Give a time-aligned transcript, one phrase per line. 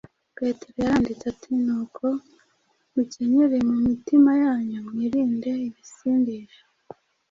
[0.37, 2.05] petero yaranditse ati: “nuko
[2.93, 6.61] mukenyere mu mitima yanyu, mwirinde ibisindisha,